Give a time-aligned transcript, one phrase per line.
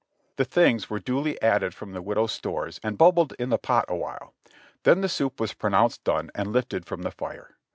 [0.37, 3.95] The things were duly added from the widow's stores and bubbled in the pot a
[3.95, 4.33] while;
[4.81, 7.55] then the soup was pronounced done and lifted from the fire.